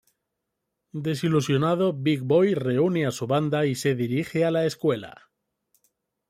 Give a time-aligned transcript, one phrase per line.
[1.07, 5.29] Desilusionado, Big Boi reúne a su banda y se dirige a la escuela.